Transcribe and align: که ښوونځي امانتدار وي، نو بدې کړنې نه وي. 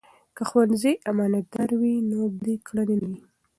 که 0.35 0.43
ښوونځي 0.49 0.93
امانتدار 1.11 1.69
وي، 1.79 1.93
نو 2.09 2.19
بدې 2.35 2.55
کړنې 2.67 2.95
نه 3.01 3.07
وي. 3.11 3.21